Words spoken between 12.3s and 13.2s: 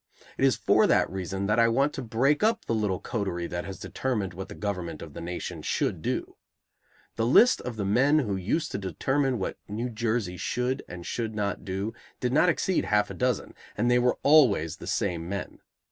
not exceed half a